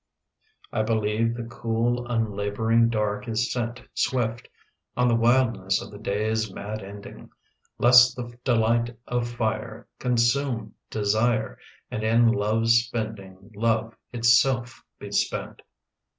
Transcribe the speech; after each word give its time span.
I 0.73 0.81
believe 0.81 1.35
the 1.35 1.43
cool 1.43 2.07
unlabouring 2.07 2.89
dark 2.89 3.27
is 3.27 3.51
sent 3.51 3.83
Swift 3.93 4.47
on 4.97 5.07
the 5.07 5.13
wildness 5.15 5.79
of 5.79 5.91
the 5.91 5.99
day's 5.99 6.51
mad 6.51 6.81
ending 6.83 7.29
Lest 7.77 8.15
the 8.15 8.35
delight 8.43 8.97
of 9.05 9.29
fire 9.29 9.87
Consume 9.99 10.73
desire 10.89 11.59
And 11.91 12.01
in 12.03 12.31
Love's 12.31 12.79
spending 12.83 13.51
Love 13.53 13.95
itself 14.11 14.83
be 14.97 15.11
spent. 15.11 15.61